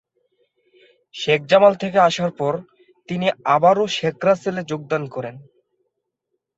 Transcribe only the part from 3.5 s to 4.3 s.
আবারো শেখ